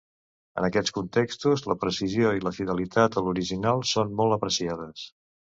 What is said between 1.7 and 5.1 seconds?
la precisió i la fidelitat a l'original són molt apreciades.